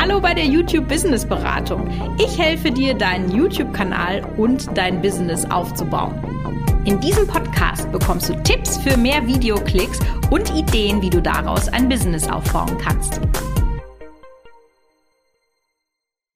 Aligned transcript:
Hallo 0.00 0.20
bei 0.20 0.32
der 0.32 0.44
YouTube 0.44 0.86
Business 0.86 1.26
Beratung. 1.26 1.90
Ich 2.20 2.38
helfe 2.38 2.70
dir, 2.70 2.94
deinen 2.94 3.34
YouTube-Kanal 3.34 4.24
und 4.36 4.68
dein 4.78 5.02
Business 5.02 5.44
aufzubauen. 5.44 6.14
In 6.84 7.00
diesem 7.00 7.26
Podcast 7.26 7.90
bekommst 7.90 8.28
du 8.28 8.40
Tipps 8.44 8.76
für 8.78 8.96
mehr 8.96 9.26
Videoklicks 9.26 9.98
und 10.30 10.54
Ideen, 10.54 11.02
wie 11.02 11.10
du 11.10 11.20
daraus 11.20 11.68
ein 11.68 11.88
Business 11.88 12.28
aufbauen 12.28 12.78
kannst. 12.78 13.20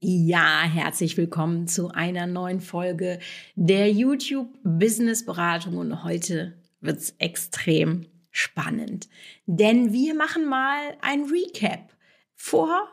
Ja, 0.00 0.62
herzlich 0.64 1.16
willkommen 1.16 1.68
zu 1.68 1.88
einer 1.90 2.26
neuen 2.26 2.60
Folge 2.60 3.20
der 3.54 3.92
YouTube 3.92 4.48
Business 4.64 5.24
Beratung 5.24 5.76
und 5.76 6.02
heute 6.02 6.60
wird's 6.80 7.14
extrem 7.18 8.06
spannend, 8.32 9.08
denn 9.46 9.92
wir 9.92 10.16
machen 10.16 10.48
mal 10.48 10.96
ein 11.00 11.26
Recap 11.26 11.92
vor 12.34 12.88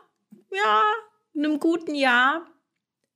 ja, 0.50 0.82
einem 1.36 1.58
guten 1.58 1.94
Jahr 1.94 2.46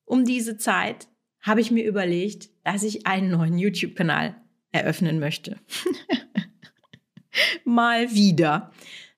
um 0.05 0.25
diese 0.25 0.57
Zeit 0.57 1.09
habe 1.41 1.61
ich 1.61 1.71
mir 1.71 1.85
überlegt, 1.85 2.51
dass 2.65 2.83
ich 2.83 3.07
einen 3.07 3.31
neuen 3.31 3.59
YouTube-Kanal 3.59 4.37
eröffnen 4.73 5.19
möchte. 5.19 5.59
mal 7.65 8.13
wieder. 8.15 8.73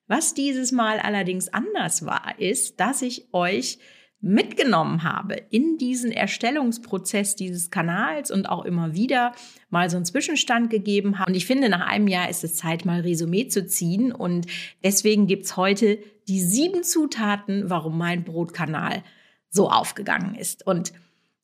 Was 0.07 0.33
dieses 0.33 0.71
Mal 0.71 0.99
allerdings 0.99 1.49
anders 1.49 2.05
war, 2.05 2.39
ist, 2.39 2.79
dass 2.79 3.01
ich 3.01 3.33
euch 3.33 3.79
mitgenommen 4.19 5.03
habe 5.03 5.35
in 5.49 5.77
diesen 5.77 6.11
Erstellungsprozess 6.11 7.35
dieses 7.35 7.69
Kanals 7.69 8.31
und 8.31 8.49
auch 8.49 8.65
immer 8.65 8.95
wieder 8.95 9.33
mal 9.69 9.89
so 9.89 9.97
einen 9.97 10.05
Zwischenstand 10.05 10.69
gegeben 10.69 11.19
habe. 11.19 11.31
Und 11.31 11.37
ich 11.37 11.45
finde, 11.45 11.69
nach 11.69 11.85
einem 11.85 12.07
Jahr 12.07 12.29
ist 12.29 12.43
es 12.43 12.55
Zeit, 12.55 12.83
mal 12.83 13.01
Resümee 13.01 13.47
zu 13.47 13.67
ziehen. 13.67 14.11
Und 14.11 14.47
deswegen 14.83 15.27
gibt's 15.27 15.55
heute 15.55 15.99
die 16.27 16.41
sieben 16.41 16.83
Zutaten, 16.83 17.69
warum 17.69 17.97
mein 17.97 18.23
Brotkanal 18.23 19.03
so 19.49 19.69
aufgegangen 19.69 20.35
ist. 20.35 20.65
Und 20.65 20.93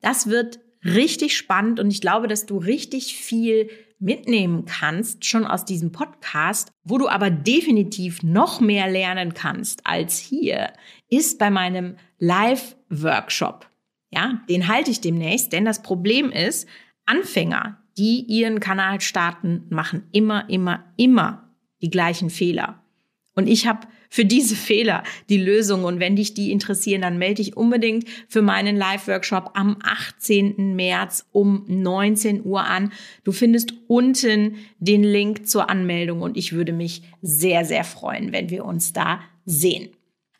das 0.01 0.27
wird 0.27 0.59
richtig 0.84 1.37
spannend 1.37 1.79
und 1.79 1.90
ich 1.90 2.01
glaube, 2.01 2.27
dass 2.27 2.45
du 2.45 2.57
richtig 2.57 3.15
viel 3.15 3.70
mitnehmen 3.99 4.65
kannst, 4.65 5.23
schon 5.23 5.45
aus 5.45 5.63
diesem 5.63 5.93
Podcast, 5.93 6.71
wo 6.84 6.98
du 6.98 7.07
aber 7.07 7.29
definitiv 7.29 8.21
noch 8.21 8.59
mehr 8.59 8.90
lernen 8.90 9.34
kannst 9.34 9.87
als 9.87 10.17
hier, 10.20 10.73
ist 11.09 11.40
bei 11.40 11.49
meinem 11.49 11.95
Live-Workshop. 12.20 13.70
Ja, 14.12 14.41
den 14.49 14.68
halte 14.68 14.91
ich 14.91 14.99
demnächst, 14.99 15.53
denn 15.53 15.63
das 15.63 15.81
Problem 15.81 16.31
ist, 16.31 16.68
Anfänger, 17.05 17.81
die 17.97 18.25
ihren 18.27 18.59
Kanal 18.59 18.99
starten, 18.99 19.65
machen 19.70 20.07
immer, 20.12 20.49
immer, 20.49 20.93
immer 20.97 21.49
die 21.81 21.90
gleichen 21.90 22.29
Fehler. 22.29 22.84
Und 23.35 23.47
ich 23.47 23.68
habe 23.68 23.87
für 24.13 24.25
diese 24.25 24.55
Fehler 24.55 25.01
die 25.27 25.39
Lösung. 25.39 25.85
Und 25.85 25.99
wenn 25.99 26.15
dich 26.15 26.35
die 26.35 26.51
interessieren, 26.51 27.01
dann 27.01 27.17
melde 27.17 27.41
dich 27.41 27.57
unbedingt 27.57 28.07
für 28.27 28.43
meinen 28.43 28.75
Live-Workshop 28.75 29.49
am 29.55 29.77
18. 29.81 30.75
März 30.75 31.25
um 31.31 31.65
19 31.67 32.45
Uhr 32.45 32.63
an. 32.63 32.91
Du 33.23 33.31
findest 33.31 33.73
unten 33.87 34.57
den 34.77 35.01
Link 35.01 35.47
zur 35.47 35.67
Anmeldung 35.67 36.21
und 36.21 36.37
ich 36.37 36.53
würde 36.53 36.73
mich 36.73 37.01
sehr, 37.23 37.65
sehr 37.65 37.84
freuen, 37.84 38.31
wenn 38.34 38.51
wir 38.51 38.65
uns 38.65 38.93
da 38.93 39.19
sehen. 39.45 39.89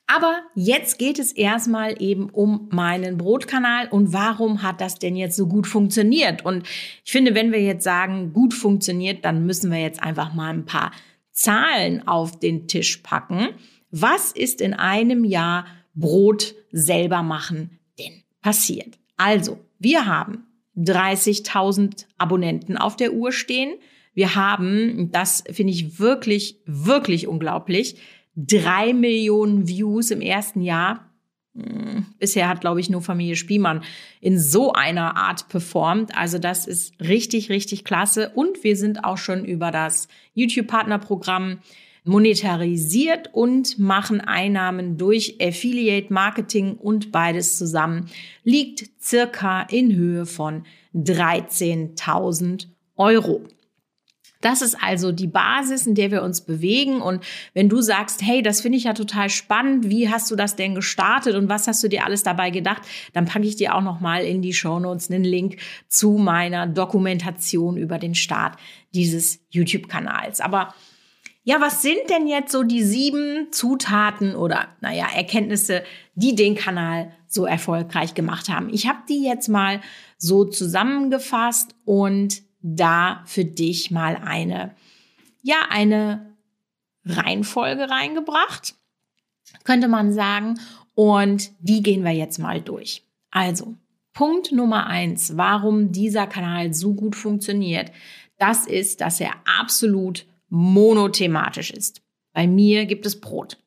Aber 0.06 0.42
jetzt 0.54 1.00
geht 1.00 1.18
es 1.18 1.32
erstmal 1.32 2.00
eben 2.00 2.30
um 2.30 2.68
meinen 2.72 3.18
Brotkanal 3.18 3.88
und 3.88 4.14
warum 4.14 4.62
hat 4.62 4.82
das 4.82 5.00
denn 5.00 5.16
jetzt 5.16 5.36
so 5.36 5.48
gut 5.48 5.66
funktioniert? 5.66 6.46
Und 6.46 6.68
ich 7.04 7.12
finde, 7.12 7.34
wenn 7.34 7.52
wir 7.52 7.62
jetzt 7.62 7.86
sagen, 7.86 8.34
gut 8.34 8.54
funktioniert, 8.54 9.26
dann 9.26 9.48
müssen 9.48 9.72
wir 9.72 9.80
jetzt 9.80 10.04
einfach 10.04 10.36
mal 10.36 10.54
ein 10.54 10.66
paar 10.66 10.92
Zahlen 11.34 12.08
auf 12.08 12.40
den 12.40 12.68
Tisch 12.68 12.98
packen. 12.98 13.50
Was 13.92 14.32
ist 14.32 14.62
in 14.62 14.74
einem 14.74 15.26
Jahr 15.26 15.66
Brot 15.94 16.56
selber 16.72 17.22
machen 17.22 17.80
denn 18.00 18.24
passiert? 18.42 18.98
Also, 19.18 19.60
wir 19.80 20.06
haben 20.06 20.46
30.000 20.78 22.06
Abonnenten 22.18 22.78
auf 22.78 22.96
der 22.96 23.14
Uhr 23.14 23.32
stehen. 23.32 23.76
Wir 24.14 24.36
haben, 24.36 25.12
das 25.12 25.44
finde 25.52 25.74
ich 25.74 26.00
wirklich, 26.00 26.62
wirklich 26.66 27.28
unglaublich, 27.28 27.98
drei 28.36 28.94
Millionen 28.94 29.68
Views 29.68 30.12
im 30.12 30.22
ersten 30.22 30.62
Jahr. 30.62 31.13
Bisher 31.54 32.50
hat, 32.50 32.62
glaube 32.62 32.80
ich, 32.80 32.90
nur 32.90 33.02
Familie 33.02 33.36
Spielmann 33.36 33.84
in 34.22 34.40
so 34.40 34.74
einer 34.74 35.16
Art 35.18 35.50
performt. 35.50 36.18
Also 36.18 36.40
das 36.40 36.66
ist 36.66 37.00
richtig, 37.00 37.50
richtig 37.50 37.84
klasse. 37.84 38.32
Und 38.34 38.64
wir 38.64 38.76
sind 38.76 39.04
auch 39.04 39.18
schon 39.18 39.46
über 39.46 39.70
das 39.70 40.08
YouTube-Partnerprogramm 40.34 41.60
monetarisiert 42.06 43.30
und 43.34 43.78
machen 43.80 44.20
Einnahmen 44.20 44.98
durch 44.98 45.38
Affiliate 45.42 46.12
Marketing 46.12 46.74
und 46.76 47.12
beides 47.12 47.58
zusammen 47.58 48.10
liegt 48.44 48.90
circa 49.02 49.62
in 49.62 49.96
Höhe 49.96 50.26
von 50.26 50.66
13.000 50.96 52.68
Euro. 52.98 53.44
Das 54.44 54.62
ist 54.62 54.76
also 54.82 55.14
die 55.14 55.28
Basis, 55.28 55.88
in 55.88 55.96
der 55.96 56.12
wir 56.12 56.22
uns 56.22 56.42
bewegen. 56.42 57.02
Und 57.02 57.24
wenn 57.54 57.70
du 57.70 57.82
sagst, 57.82 58.22
hey, 58.22 58.42
das 58.42 58.60
finde 58.62 58.78
ich 58.78 58.84
ja 58.84 58.94
total 58.94 59.30
spannend, 59.30 59.90
wie 59.90 60.10
hast 60.10 60.30
du 60.30 60.36
das 60.36 60.58
denn 60.58 60.76
gestartet 60.76 61.36
und 61.36 61.48
was 61.48 61.68
hast 61.68 61.82
du 61.82 61.88
dir 61.88 62.06
alles 62.06 62.24
dabei 62.24 62.50
gedacht, 62.50 62.82
dann 63.14 63.26
packe 63.26 63.46
ich 63.46 63.56
dir 63.56 63.74
auch 63.74 63.82
noch 63.82 64.02
mal 64.02 64.24
in 64.24 64.42
die 64.42 64.54
Show 64.54 64.80
Notes 64.80 65.10
einen 65.10 65.24
Link 65.24 65.58
zu 65.88 66.12
meiner 66.12 66.68
Dokumentation 66.68 67.78
über 67.78 68.00
den 68.00 68.16
Start 68.16 68.58
dieses 68.94 69.40
YouTube-Kanals. 69.50 70.42
Aber 70.42 70.74
ja, 71.46 71.60
was 71.60 71.82
sind 71.82 72.10
denn 72.10 72.28
jetzt 72.28 72.52
so 72.52 72.64
die 72.64 72.84
sieben 72.84 73.52
Zutaten 73.52 74.36
oder, 74.36 74.68
naja, 74.82 75.08
Erkenntnisse, 75.14 75.84
die 76.16 76.36
den 76.36 76.56
Kanal 76.56 77.12
so 77.28 77.46
erfolgreich 77.46 78.14
gemacht 78.14 78.50
haben? 78.50 78.70
Ich 78.72 78.88
habe 78.88 79.00
die 79.10 79.24
jetzt 79.24 79.50
mal 79.50 79.82
so 80.18 80.46
zusammengefasst 80.46 81.76
und 81.84 82.43
da 82.64 83.22
für 83.26 83.46
dich 83.46 83.92
mal 83.92 84.16
eine, 84.16 84.74
ja, 85.44 85.68
eine 85.70 86.34
Reihenfolge 87.06 87.90
reingebracht, 87.90 88.76
könnte 89.64 89.88
man 89.88 90.14
sagen. 90.14 90.60
Und 90.96 91.52
die 91.60 91.84
gehen 91.84 92.04
wir 92.04 92.12
jetzt 92.12 92.40
mal 92.40 92.62
durch. 92.62 93.04
Also, 93.32 93.76
Punkt 94.14 94.52
Nummer 94.52 94.88
eins, 94.88 95.38
warum 95.38 95.92
dieser 95.92 96.28
Kanal 96.28 96.74
so 96.74 96.94
gut 96.94 97.16
funktioniert, 97.16 97.92
das 98.38 98.68
ist, 98.68 99.02
dass 99.02 99.20
er 99.20 99.34
absolut 99.60 100.26
monothematisch 100.50 101.72
ist. 101.72 102.02
Bei 102.32 102.48
mir 102.48 102.86
gibt 102.86 103.06
es 103.06 103.20
Brot. 103.20 103.58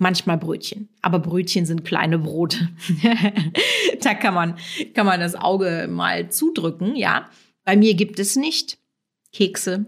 Manchmal 0.00 0.38
Brötchen, 0.38 0.88
aber 1.02 1.18
Brötchen 1.18 1.66
sind 1.66 1.84
kleine 1.84 2.18
Brote. 2.20 2.68
da 4.02 4.14
kann 4.14 4.32
man, 4.32 4.56
kann 4.94 5.06
man 5.06 5.18
das 5.18 5.34
Auge 5.34 5.88
mal 5.90 6.30
zudrücken, 6.30 6.94
ja. 6.94 7.28
Bei 7.68 7.76
mir 7.76 7.92
gibt 7.92 8.18
es 8.18 8.34
nicht 8.34 8.78
Kekse, 9.30 9.84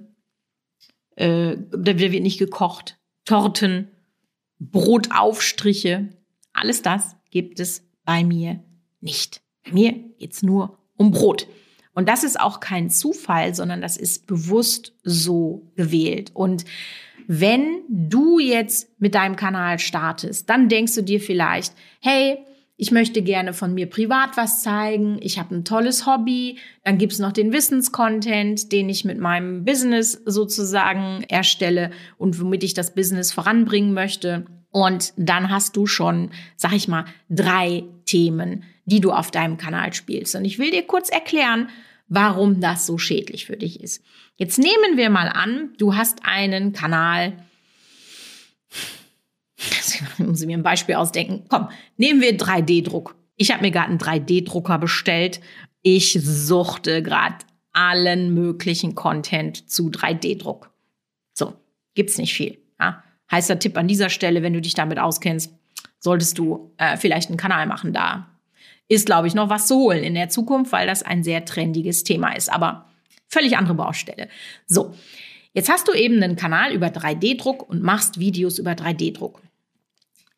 äh, 1.16 1.56
da 1.72 1.98
wird 1.98 2.22
nicht 2.22 2.38
gekocht, 2.38 2.98
Torten, 3.24 3.88
Brotaufstriche, 4.58 6.10
alles 6.52 6.82
das 6.82 7.16
gibt 7.30 7.58
es 7.58 7.82
bei 8.04 8.22
mir 8.22 8.62
nicht. 9.00 9.40
Bei 9.64 9.72
mir 9.72 9.92
geht's 10.18 10.42
nur 10.42 10.76
um 10.98 11.10
Brot. 11.10 11.46
Und 11.94 12.06
das 12.06 12.22
ist 12.22 12.38
auch 12.38 12.60
kein 12.60 12.90
Zufall, 12.90 13.54
sondern 13.54 13.80
das 13.80 13.96
ist 13.96 14.26
bewusst 14.26 14.92
so 15.02 15.72
gewählt. 15.74 16.32
Und 16.34 16.66
wenn 17.28 17.80
du 17.88 18.38
jetzt 18.38 18.90
mit 19.00 19.14
deinem 19.14 19.36
Kanal 19.36 19.78
startest, 19.78 20.50
dann 20.50 20.68
denkst 20.68 20.96
du 20.96 21.02
dir 21.02 21.18
vielleicht, 21.18 21.72
hey, 22.02 22.44
ich 22.80 22.92
möchte 22.92 23.20
gerne 23.20 23.52
von 23.52 23.74
mir 23.74 23.90
privat 23.90 24.38
was 24.38 24.62
zeigen, 24.62 25.18
ich 25.20 25.38
habe 25.38 25.54
ein 25.54 25.66
tolles 25.66 26.06
Hobby, 26.06 26.56
dann 26.82 26.96
gibt's 26.96 27.18
noch 27.18 27.32
den 27.32 27.52
Wissenscontent, 27.52 28.72
den 28.72 28.88
ich 28.88 29.04
mit 29.04 29.18
meinem 29.18 29.66
Business 29.66 30.12
sozusagen 30.24 31.22
erstelle 31.28 31.90
und 32.16 32.40
womit 32.40 32.64
ich 32.64 32.72
das 32.72 32.94
Business 32.94 33.32
voranbringen 33.32 33.92
möchte. 33.92 34.46
Und 34.70 35.12
dann 35.18 35.50
hast 35.50 35.76
du 35.76 35.84
schon, 35.84 36.30
sag 36.56 36.72
ich 36.72 36.88
mal, 36.88 37.04
drei 37.28 37.84
Themen, 38.06 38.64
die 38.86 39.00
du 39.00 39.12
auf 39.12 39.30
deinem 39.30 39.58
Kanal 39.58 39.92
spielst. 39.92 40.34
Und 40.34 40.46
ich 40.46 40.58
will 40.58 40.70
dir 40.70 40.86
kurz 40.86 41.10
erklären, 41.10 41.68
warum 42.08 42.62
das 42.62 42.86
so 42.86 42.96
schädlich 42.96 43.44
für 43.44 43.58
dich 43.58 43.82
ist. 43.82 44.02
Jetzt 44.36 44.58
nehmen 44.58 44.96
wir 44.96 45.10
mal 45.10 45.28
an, 45.28 45.74
du 45.76 45.96
hast 45.96 46.20
einen 46.24 46.72
Kanal, 46.72 47.44
ich 50.18 50.26
muss 50.26 50.44
mir 50.44 50.56
ein 50.56 50.62
Beispiel 50.62 50.94
ausdenken. 50.94 51.44
Komm, 51.48 51.68
nehmen 51.96 52.20
wir 52.20 52.36
3D-Druck. 52.36 53.16
Ich 53.36 53.50
habe 53.52 53.62
mir 53.62 53.70
gerade 53.70 53.88
einen 53.88 53.98
3D-Drucker 53.98 54.78
bestellt. 54.78 55.40
Ich 55.82 56.18
suchte 56.22 57.02
gerade 57.02 57.36
allen 57.72 58.34
möglichen 58.34 58.94
Content 58.94 59.70
zu 59.70 59.88
3D-Druck. 59.88 60.70
So, 61.32 61.54
gibt's 61.94 62.18
nicht 62.18 62.34
viel. 62.34 62.58
Ja? 62.78 63.02
Heißer 63.30 63.58
Tipp 63.58 63.76
an 63.78 63.88
dieser 63.88 64.10
Stelle, 64.10 64.42
wenn 64.42 64.52
du 64.52 64.60
dich 64.60 64.74
damit 64.74 64.98
auskennst, 64.98 65.54
solltest 65.98 66.38
du 66.38 66.74
äh, 66.78 66.96
vielleicht 66.96 67.28
einen 67.28 67.38
Kanal 67.38 67.66
machen. 67.66 67.92
Da 67.92 68.28
ist, 68.88 69.06
glaube 69.06 69.28
ich, 69.28 69.34
noch 69.34 69.48
was 69.48 69.66
zu 69.66 69.76
holen 69.76 70.02
in 70.02 70.14
der 70.14 70.28
Zukunft, 70.28 70.72
weil 70.72 70.86
das 70.86 71.02
ein 71.02 71.22
sehr 71.22 71.44
trendiges 71.44 72.02
Thema 72.02 72.32
ist. 72.32 72.52
Aber 72.52 72.90
völlig 73.28 73.56
andere 73.56 73.74
Baustelle. 73.74 74.28
So, 74.66 74.94
jetzt 75.52 75.70
hast 75.70 75.86
du 75.86 75.92
eben 75.92 76.22
einen 76.22 76.36
Kanal 76.36 76.72
über 76.72 76.88
3D-Druck 76.88 77.68
und 77.68 77.82
machst 77.82 78.18
Videos 78.18 78.58
über 78.58 78.72
3D-Druck. 78.72 79.40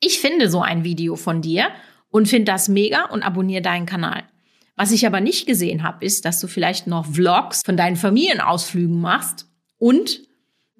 Ich 0.04 0.20
finde 0.20 0.50
so 0.50 0.60
ein 0.60 0.82
Video 0.82 1.14
von 1.14 1.42
dir 1.42 1.68
und 2.10 2.26
finde 2.26 2.50
das 2.50 2.68
mega 2.68 3.04
und 3.06 3.22
abonniere 3.22 3.62
deinen 3.62 3.86
Kanal. 3.86 4.24
Was 4.74 4.90
ich 4.90 5.06
aber 5.06 5.20
nicht 5.20 5.46
gesehen 5.46 5.84
habe, 5.84 6.04
ist, 6.04 6.24
dass 6.24 6.40
du 6.40 6.48
vielleicht 6.48 6.88
noch 6.88 7.06
Vlogs 7.06 7.62
von 7.64 7.76
deinen 7.76 7.94
Familienausflügen 7.94 9.00
machst 9.00 9.46
und 9.78 10.22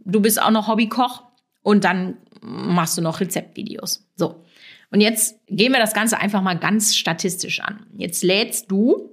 du 0.04 0.20
bist 0.20 0.42
auch 0.42 0.50
noch 0.50 0.66
Hobbykoch 0.66 1.22
und 1.62 1.84
dann 1.84 2.16
machst 2.40 2.98
du 2.98 3.02
noch 3.02 3.20
Rezeptvideos. 3.20 4.04
So. 4.16 4.44
Und 4.90 5.00
jetzt 5.00 5.38
gehen 5.46 5.72
wir 5.72 5.78
das 5.78 5.94
Ganze 5.94 6.18
einfach 6.18 6.42
mal 6.42 6.58
ganz 6.58 6.96
statistisch 6.96 7.60
an. 7.60 7.86
Jetzt 7.96 8.24
lädst 8.24 8.72
du 8.72 9.10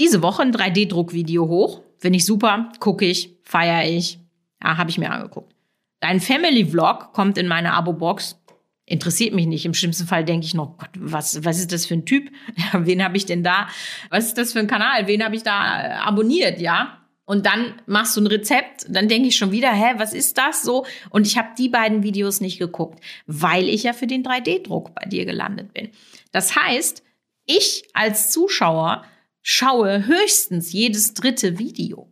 diese 0.00 0.20
Woche 0.20 0.42
ein 0.42 0.52
3D-Druckvideo 0.52 1.46
hoch. 1.46 1.82
Finde 1.96 2.16
ich 2.16 2.26
super, 2.26 2.72
gucke 2.80 3.04
ich, 3.04 3.36
feiere 3.44 3.88
ich. 3.88 4.18
Ja, 4.60 4.78
habe 4.78 4.90
ich 4.90 4.98
mir 4.98 5.12
angeguckt. 5.12 5.54
Dein 6.00 6.20
Family-Vlog 6.20 7.12
kommt 7.12 7.38
in 7.38 7.46
meine 7.46 7.74
Abo-Box. 7.74 8.41
Interessiert 8.84 9.32
mich 9.34 9.46
nicht. 9.46 9.64
Im 9.64 9.74
schlimmsten 9.74 10.06
Fall 10.06 10.24
denke 10.24 10.44
ich 10.44 10.54
noch, 10.54 10.76
Gott, 10.76 10.90
was, 10.96 11.44
was 11.44 11.58
ist 11.58 11.72
das 11.72 11.86
für 11.86 11.94
ein 11.94 12.04
Typ? 12.04 12.30
Ja, 12.56 12.84
wen 12.86 13.04
habe 13.04 13.16
ich 13.16 13.26
denn 13.26 13.42
da? 13.42 13.68
Was 14.10 14.26
ist 14.26 14.38
das 14.38 14.52
für 14.52 14.58
ein 14.58 14.66
Kanal? 14.66 15.06
Wen 15.06 15.24
habe 15.24 15.36
ich 15.36 15.42
da 15.42 15.82
äh, 15.82 15.92
abonniert? 15.94 16.60
Ja, 16.60 17.02
und 17.24 17.46
dann 17.46 17.80
machst 17.86 18.16
du 18.16 18.20
ein 18.20 18.26
Rezept, 18.26 18.86
dann 18.88 19.08
denke 19.08 19.28
ich 19.28 19.36
schon 19.36 19.52
wieder, 19.52 19.72
hä, 19.72 19.94
was 19.96 20.12
ist 20.12 20.36
das 20.38 20.62
so? 20.62 20.84
Und 21.10 21.26
ich 21.26 21.38
habe 21.38 21.50
die 21.56 21.68
beiden 21.68 22.02
Videos 22.02 22.40
nicht 22.40 22.58
geguckt, 22.58 23.02
weil 23.26 23.68
ich 23.68 23.84
ja 23.84 23.92
für 23.92 24.06
den 24.06 24.24
3D-Druck 24.24 24.94
bei 24.94 25.06
dir 25.06 25.24
gelandet 25.24 25.72
bin. 25.72 25.90
Das 26.32 26.56
heißt, 26.56 27.02
ich 27.46 27.84
als 27.94 28.30
Zuschauer 28.32 29.04
schaue 29.40 30.06
höchstens 30.06 30.72
jedes 30.72 31.14
dritte 31.14 31.58
Video. 31.58 32.11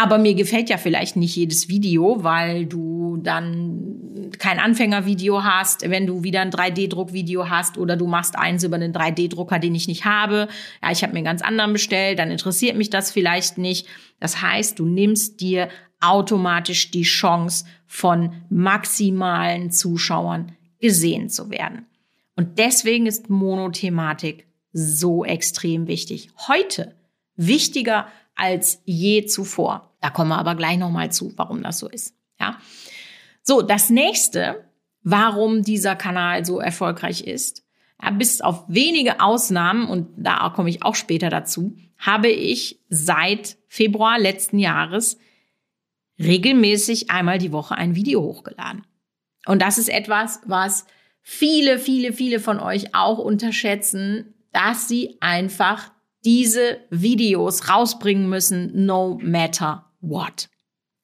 Aber 0.00 0.18
mir 0.18 0.34
gefällt 0.34 0.70
ja 0.70 0.76
vielleicht 0.76 1.16
nicht 1.16 1.34
jedes 1.34 1.68
Video, 1.68 2.22
weil 2.22 2.66
du 2.66 3.16
dann 3.16 4.30
kein 4.38 4.60
Anfängervideo 4.60 5.42
hast, 5.42 5.90
wenn 5.90 6.06
du 6.06 6.22
wieder 6.22 6.40
ein 6.40 6.52
3D-Druckvideo 6.52 7.48
hast 7.48 7.78
oder 7.78 7.96
du 7.96 8.06
machst 8.06 8.38
eins 8.38 8.62
über 8.62 8.76
einen 8.76 8.92
3D-Drucker, 8.92 9.58
den 9.58 9.74
ich 9.74 9.88
nicht 9.88 10.04
habe. 10.04 10.46
Ja, 10.84 10.92
ich 10.92 11.02
habe 11.02 11.14
mir 11.14 11.18
einen 11.18 11.24
ganz 11.24 11.42
anderen 11.42 11.72
bestellt, 11.72 12.20
dann 12.20 12.30
interessiert 12.30 12.76
mich 12.76 12.90
das 12.90 13.10
vielleicht 13.10 13.58
nicht. 13.58 13.88
Das 14.20 14.40
heißt, 14.40 14.78
du 14.78 14.86
nimmst 14.86 15.40
dir 15.40 15.68
automatisch 16.00 16.92
die 16.92 17.02
Chance 17.02 17.64
von 17.88 18.34
maximalen 18.50 19.72
Zuschauern 19.72 20.52
gesehen 20.80 21.28
zu 21.28 21.50
werden. 21.50 21.86
Und 22.36 22.60
deswegen 22.60 23.06
ist 23.06 23.30
Monothematik 23.30 24.46
so 24.72 25.24
extrem 25.24 25.88
wichtig. 25.88 26.30
Heute 26.46 26.94
wichtiger 27.34 28.06
als 28.36 28.80
je 28.84 29.26
zuvor. 29.26 29.87
Da 30.00 30.10
kommen 30.10 30.30
wir 30.30 30.38
aber 30.38 30.54
gleich 30.54 30.78
nochmal 30.78 31.10
zu, 31.10 31.32
warum 31.36 31.62
das 31.62 31.78
so 31.78 31.88
ist. 31.88 32.14
Ja. 32.40 32.58
So, 33.42 33.62
das 33.62 33.90
nächste, 33.90 34.64
warum 35.02 35.62
dieser 35.62 35.96
Kanal 35.96 36.44
so 36.44 36.60
erfolgreich 36.60 37.22
ist, 37.22 37.64
ja, 38.02 38.10
bis 38.10 38.40
auf 38.40 38.64
wenige 38.68 39.20
Ausnahmen, 39.20 39.88
und 39.88 40.08
da 40.16 40.50
komme 40.50 40.70
ich 40.70 40.82
auch 40.82 40.94
später 40.94 41.30
dazu, 41.30 41.76
habe 41.98 42.28
ich 42.28 42.80
seit 42.88 43.56
Februar 43.66 44.18
letzten 44.18 44.58
Jahres 44.58 45.18
regelmäßig 46.18 47.10
einmal 47.10 47.38
die 47.38 47.52
Woche 47.52 47.74
ein 47.74 47.94
Video 47.94 48.22
hochgeladen. 48.22 48.86
Und 49.46 49.62
das 49.62 49.78
ist 49.78 49.88
etwas, 49.88 50.40
was 50.46 50.86
viele, 51.22 51.78
viele, 51.78 52.12
viele 52.12 52.38
von 52.38 52.60
euch 52.60 52.94
auch 52.94 53.18
unterschätzen, 53.18 54.34
dass 54.52 54.88
sie 54.88 55.16
einfach 55.20 55.90
diese 56.24 56.78
Videos 56.90 57.68
rausbringen 57.68 58.28
müssen, 58.28 58.84
no 58.86 59.18
matter 59.22 59.87
what. 60.00 60.48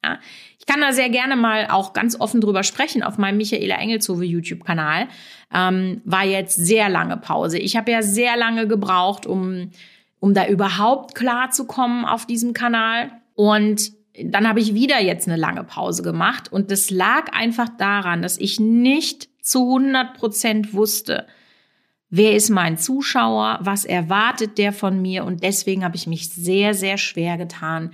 Ja, 0.04 0.18
ich 0.58 0.66
kann 0.66 0.80
da 0.80 0.92
sehr 0.92 1.08
gerne 1.08 1.34
mal 1.34 1.68
auch 1.70 1.94
ganz 1.94 2.20
offen 2.20 2.40
drüber 2.40 2.62
sprechen 2.62 3.02
auf 3.02 3.16
meinem 3.16 3.38
Michaela 3.38 3.76
Engelshove 3.76 4.22
YouTube-Kanal. 4.22 5.08
Ähm, 5.52 6.02
war 6.04 6.24
jetzt 6.24 6.56
sehr 6.56 6.90
lange 6.90 7.16
Pause. 7.16 7.58
Ich 7.58 7.76
habe 7.76 7.90
ja 7.90 8.02
sehr 8.02 8.36
lange 8.36 8.68
gebraucht, 8.68 9.24
um, 9.26 9.70
um 10.20 10.34
da 10.34 10.46
überhaupt 10.46 11.14
klar 11.14 11.50
zu 11.50 11.66
kommen 11.66 12.04
auf 12.04 12.26
diesem 12.26 12.52
Kanal. 12.52 13.12
Und 13.34 13.92
dann 14.22 14.46
habe 14.46 14.60
ich 14.60 14.74
wieder 14.74 15.00
jetzt 15.00 15.26
eine 15.26 15.38
lange 15.38 15.64
Pause 15.64 16.02
gemacht. 16.02 16.52
Und 16.52 16.70
das 16.70 16.90
lag 16.90 17.32
einfach 17.32 17.70
daran, 17.78 18.20
dass 18.20 18.38
ich 18.38 18.60
nicht 18.60 19.28
zu 19.42 19.62
100 19.62 20.14
Prozent 20.14 20.74
wusste, 20.74 21.26
wer 22.10 22.36
ist 22.36 22.50
mein 22.50 22.78
Zuschauer, 22.78 23.58
was 23.60 23.84
erwartet 23.84 24.58
der 24.58 24.72
von 24.72 25.00
mir. 25.00 25.24
Und 25.24 25.42
deswegen 25.42 25.82
habe 25.82 25.96
ich 25.96 26.06
mich 26.06 26.28
sehr, 26.28 26.74
sehr 26.74 26.98
schwer 26.98 27.38
getan, 27.38 27.90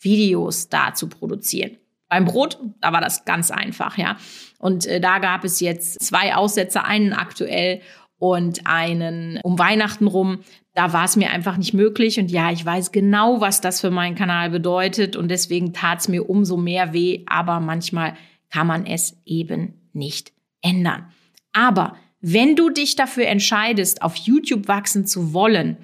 Videos 0.00 0.68
da 0.68 0.94
zu 0.94 1.08
produzieren. 1.08 1.76
Beim 2.08 2.24
Brot, 2.24 2.58
da 2.80 2.92
war 2.92 3.00
das 3.00 3.24
ganz 3.24 3.50
einfach, 3.50 3.98
ja. 3.98 4.16
Und 4.58 4.86
äh, 4.86 5.00
da 5.00 5.18
gab 5.18 5.44
es 5.44 5.60
jetzt 5.60 6.00
zwei 6.00 6.34
Aussätze, 6.34 6.84
einen 6.84 7.12
aktuell 7.12 7.82
und 8.18 8.66
einen 8.66 9.38
um 9.42 9.58
Weihnachten 9.58 10.06
rum. 10.06 10.40
Da 10.74 10.92
war 10.92 11.04
es 11.04 11.16
mir 11.16 11.30
einfach 11.30 11.56
nicht 11.56 11.74
möglich. 11.74 12.18
Und 12.18 12.30
ja, 12.30 12.50
ich 12.50 12.64
weiß 12.64 12.92
genau, 12.92 13.40
was 13.40 13.60
das 13.60 13.80
für 13.80 13.90
meinen 13.90 14.16
Kanal 14.16 14.50
bedeutet. 14.50 15.16
Und 15.16 15.28
deswegen 15.28 15.72
tat 15.72 16.00
es 16.00 16.08
mir 16.08 16.28
umso 16.28 16.56
mehr 16.56 16.92
weh. 16.92 17.24
Aber 17.26 17.60
manchmal 17.60 18.14
kann 18.50 18.66
man 18.66 18.86
es 18.86 19.20
eben 19.24 19.90
nicht 19.92 20.32
ändern. 20.62 21.12
Aber 21.52 21.96
wenn 22.20 22.56
du 22.56 22.70
dich 22.70 22.96
dafür 22.96 23.26
entscheidest, 23.26 24.02
auf 24.02 24.16
YouTube 24.16 24.66
wachsen 24.66 25.06
zu 25.06 25.32
wollen, 25.32 25.76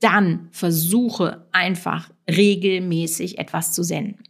dann 0.00 0.48
versuche 0.52 1.46
einfach 1.52 2.10
regelmäßig 2.28 3.38
etwas 3.38 3.72
zu 3.72 3.82
senden. 3.82 4.22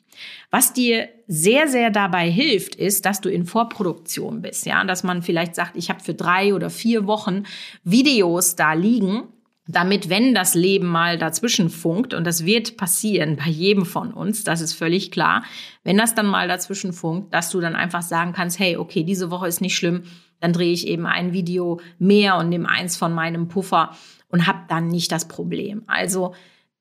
Was 0.50 0.72
dir 0.72 1.08
sehr, 1.26 1.68
sehr 1.68 1.90
dabei 1.90 2.30
hilft, 2.30 2.74
ist, 2.74 3.04
dass 3.06 3.20
du 3.20 3.28
in 3.28 3.44
Vorproduktion 3.44 4.42
bist, 4.42 4.66
ja, 4.66 4.82
dass 4.84 5.04
man 5.04 5.22
vielleicht 5.22 5.54
sagt, 5.54 5.76
ich 5.76 5.90
habe 5.90 6.00
für 6.00 6.14
drei 6.14 6.54
oder 6.54 6.70
vier 6.70 7.06
Wochen 7.06 7.44
Videos 7.84 8.56
da 8.56 8.72
liegen, 8.72 9.24
damit, 9.68 10.08
wenn 10.08 10.34
das 10.34 10.54
Leben 10.54 10.86
mal 10.86 11.18
dazwischen 11.18 11.68
funkt, 11.68 12.14
und 12.14 12.26
das 12.26 12.46
wird 12.46 12.78
passieren 12.78 13.36
bei 13.36 13.50
jedem 13.50 13.84
von 13.84 14.14
uns, 14.14 14.42
das 14.42 14.62
ist 14.62 14.72
völlig 14.72 15.10
klar, 15.10 15.44
wenn 15.84 15.98
das 15.98 16.14
dann 16.14 16.26
mal 16.26 16.48
dazwischen 16.48 16.94
funkt, 16.94 17.34
dass 17.34 17.50
du 17.50 17.60
dann 17.60 17.76
einfach 17.76 18.02
sagen 18.02 18.32
kannst, 18.32 18.58
hey, 18.58 18.78
okay, 18.78 19.04
diese 19.04 19.30
Woche 19.30 19.46
ist 19.46 19.60
nicht 19.60 19.76
schlimm, 19.76 20.04
dann 20.40 20.54
drehe 20.54 20.72
ich 20.72 20.86
eben 20.86 21.04
ein 21.04 21.32
Video 21.32 21.80
mehr 21.98 22.38
und 22.38 22.48
nehme 22.48 22.68
eins 22.68 22.96
von 22.96 23.12
meinem 23.12 23.48
Puffer 23.48 23.94
und 24.28 24.46
habt 24.46 24.70
dann 24.70 24.88
nicht 24.88 25.12
das 25.12 25.28
Problem. 25.28 25.82
Also 25.86 26.34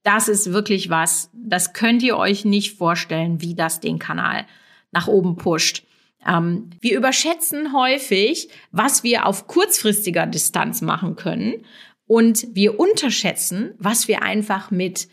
das 0.03 0.27
ist 0.27 0.53
wirklich 0.53 0.89
was, 0.89 1.29
das 1.33 1.73
könnt 1.73 2.03
ihr 2.03 2.17
euch 2.17 2.45
nicht 2.45 2.77
vorstellen, 2.77 3.41
wie 3.41 3.55
das 3.55 3.79
den 3.79 3.99
Kanal 3.99 4.45
nach 4.91 5.07
oben 5.07 5.35
pusht. 5.35 5.83
Ähm, 6.25 6.69
wir 6.79 6.97
überschätzen 6.97 7.73
häufig, 7.73 8.49
was 8.71 9.03
wir 9.03 9.25
auf 9.25 9.47
kurzfristiger 9.47 10.25
Distanz 10.25 10.81
machen 10.81 11.15
können 11.15 11.65
und 12.05 12.47
wir 12.53 12.79
unterschätzen, 12.79 13.73
was 13.77 14.07
wir 14.07 14.23
einfach 14.23 14.71
mit 14.71 15.09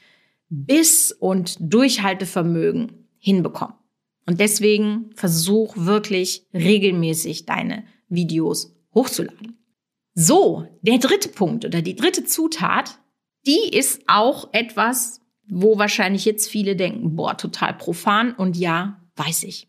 Biss 0.49 1.13
und 1.13 1.57
Durchhaltevermögen 1.61 3.09
hinbekommen. 3.19 3.75
Und 4.27 4.41
deswegen 4.41 5.11
versuch 5.15 5.77
wirklich 5.77 6.47
regelmäßig 6.55 7.47
deine 7.47 7.85
Videos 8.09 8.75
hochzuladen. 8.95 9.64
So, 10.15 10.67
der 10.83 10.99
dritte 10.99 11.29
Punkt 11.29 11.65
oder 11.65 11.83
die 11.83 11.97
dritte 11.97 12.25
Zutat, 12.25 12.99
die 13.47 13.69
ist 13.77 14.03
auch 14.07 14.49
etwas, 14.53 15.21
wo 15.49 15.77
wahrscheinlich 15.79 16.25
jetzt 16.25 16.49
viele 16.49 16.77
denken, 16.77 17.17
boah, 17.17 17.37
total 17.37 17.75
profan 17.75 18.33
und 18.33 18.57
ja, 18.57 19.01
weiß 19.17 19.43
ich. 19.43 19.69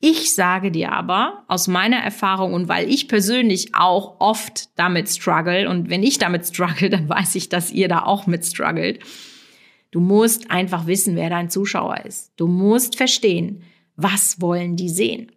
Ich 0.00 0.34
sage 0.34 0.72
dir 0.72 0.92
aber 0.92 1.44
aus 1.46 1.68
meiner 1.68 1.98
Erfahrung 1.98 2.54
und 2.54 2.66
weil 2.68 2.90
ich 2.90 3.06
persönlich 3.06 3.74
auch 3.74 4.20
oft 4.20 4.76
damit 4.76 5.08
struggle 5.08 5.68
und 5.68 5.90
wenn 5.90 6.02
ich 6.02 6.18
damit 6.18 6.46
struggle, 6.46 6.90
dann 6.90 7.08
weiß 7.08 7.34
ich, 7.34 7.48
dass 7.48 7.70
ihr 7.70 7.88
da 7.88 8.02
auch 8.04 8.26
mit 8.26 8.44
struggelt. 8.44 9.00
Du 9.90 10.00
musst 10.00 10.50
einfach 10.50 10.86
wissen, 10.86 11.16
wer 11.16 11.30
dein 11.30 11.50
Zuschauer 11.50 12.04
ist. 12.04 12.32
Du 12.36 12.46
musst 12.46 12.96
verstehen, 12.96 13.62
was 13.94 14.40
wollen 14.40 14.74
die 14.76 14.88
sehen. 14.88 15.30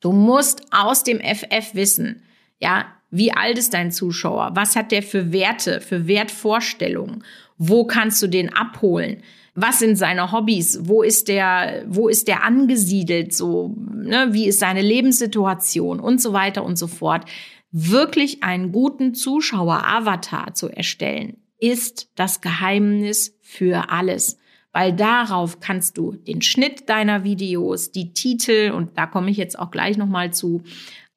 Du 0.00 0.12
musst 0.12 0.72
aus 0.72 1.04
dem 1.04 1.20
FF 1.20 1.74
wissen, 1.74 2.22
ja, 2.60 2.86
wie 3.16 3.32
alt 3.32 3.58
ist 3.58 3.74
dein 3.74 3.92
Zuschauer? 3.92 4.50
Was 4.54 4.76
hat 4.76 4.92
der 4.92 5.02
für 5.02 5.32
Werte, 5.32 5.80
für 5.80 6.06
Wertvorstellungen? 6.06 7.24
Wo 7.58 7.84
kannst 7.84 8.22
du 8.22 8.26
den 8.26 8.52
abholen? 8.52 9.22
Was 9.54 9.78
sind 9.78 9.96
seine 9.96 10.32
Hobbys? 10.32 10.80
Wo 10.82 11.02
ist 11.02 11.28
der, 11.28 11.84
wo 11.88 12.08
ist 12.08 12.28
der 12.28 12.44
angesiedelt? 12.44 13.32
So, 13.34 13.74
ne? 13.94 14.28
Wie 14.32 14.46
ist 14.46 14.60
seine 14.60 14.82
Lebenssituation 14.82 15.98
und 16.00 16.20
so 16.20 16.32
weiter 16.32 16.64
und 16.64 16.76
so 16.76 16.86
fort? 16.86 17.24
Wirklich 17.70 18.42
einen 18.42 18.70
guten 18.72 19.14
Zuschauer-Avatar 19.14 20.54
zu 20.54 20.68
erstellen, 20.68 21.38
ist 21.58 22.10
das 22.14 22.40
Geheimnis 22.40 23.36
für 23.40 23.90
alles 23.90 24.38
weil 24.76 24.92
darauf 24.92 25.58
kannst 25.60 25.96
du 25.96 26.12
den 26.12 26.42
Schnitt 26.42 26.90
deiner 26.90 27.24
Videos, 27.24 27.92
die 27.92 28.12
Titel 28.12 28.72
und 28.76 28.98
da 28.98 29.06
komme 29.06 29.30
ich 29.30 29.38
jetzt 29.38 29.58
auch 29.58 29.70
gleich 29.70 29.96
noch 29.96 30.06
mal 30.06 30.34
zu, 30.34 30.64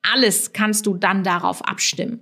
alles 0.02 0.54
kannst 0.54 0.86
du 0.86 0.96
dann 0.96 1.24
darauf 1.24 1.66
abstimmen. 1.66 2.22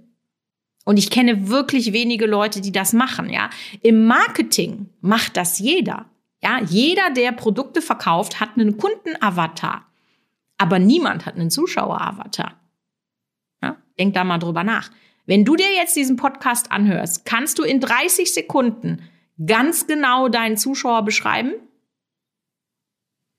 Und 0.86 0.98
ich 0.98 1.10
kenne 1.10 1.50
wirklich 1.50 1.92
wenige 1.92 2.26
Leute, 2.26 2.62
die 2.62 2.72
das 2.72 2.94
machen, 2.94 3.30
ja. 3.30 3.50
Im 3.82 4.06
Marketing 4.06 4.90
macht 5.02 5.36
das 5.36 5.60
jeder. 5.60 6.06
Ja, 6.42 6.62
jeder, 6.62 7.10
der 7.10 7.32
Produkte 7.32 7.82
verkauft, 7.82 8.40
hat 8.40 8.52
einen 8.56 8.78
Kundenavatar. 8.78 9.86
Aber 10.58 10.80
niemand 10.80 11.26
hat 11.26 11.36
einen 11.36 11.52
Zuschaueravatar. 11.52 12.60
Ja? 13.62 13.78
Denk 14.00 14.14
da 14.14 14.24
mal 14.24 14.38
drüber 14.38 14.64
nach. 14.64 14.92
Wenn 15.26 15.44
du 15.44 15.56
dir 15.56 15.74
jetzt 15.76 15.96
diesen 15.96 16.16
Podcast 16.16 16.72
anhörst, 16.72 17.26
kannst 17.26 17.60
du 17.60 17.64
in 17.64 17.82
30 17.82 18.34
Sekunden 18.34 19.02
ganz 19.46 19.88
genau 19.88 20.30
deinen 20.30 20.58
Zuschauer 20.58 21.04
beschreiben? 21.04 21.54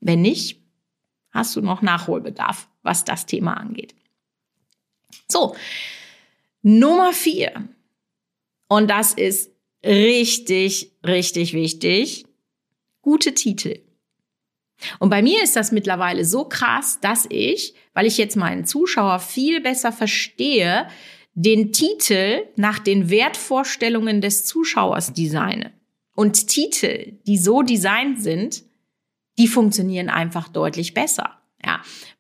Wenn 0.01 0.21
nicht, 0.21 0.61
hast 1.31 1.57
du 1.57 1.63
noch 1.63 1.83
Nachholbedarf, 1.83 2.69
was 2.83 3.05
das 3.05 3.27
Thema 3.27 3.55
angeht. 3.55 3.95
So, 5.31 5.55
Nummer 6.63 7.13
vier. 7.13 7.69
Und 8.69 8.89
das 8.89 9.15
ist 9.15 9.51
richtig, 9.85 10.93
richtig 11.07 11.53
wichtig. 11.53 12.27
Gute 13.03 13.35
Titel. 13.35 13.81
Und 14.99 15.11
bei 15.11 15.23
mir 15.23 15.43
ist 15.43 15.57
das 15.57 15.73
mittlerweile 15.73 16.25
so 16.25 16.45
krass, 16.45 16.99
dass 17.01 17.27
ich, 17.29 17.75
weil 17.95 18.07
ich 18.07 18.19
jetzt 18.19 18.37
meinen 18.37 18.65
Zuschauer 18.65 19.19
viel 19.19 19.61
besser 19.61 19.93
verstehe, 19.93 20.89
den 21.35 21.73
Titel 21.73 22.45
nach 22.57 22.79
den 22.79 23.11
Wertvorstellungen 23.11 24.21
des 24.21 24.45
Zuschauers 24.45 25.13
designe. 25.13 25.73
Und 26.15 26.49
Titel, 26.49 27.13
die 27.27 27.39
so 27.39 27.63
designt 27.63 28.21
sind, 28.21 28.65
die 29.39 29.47
funktionieren 29.47 30.09
einfach 30.09 30.49
deutlich 30.49 30.95
besser. 30.95 31.38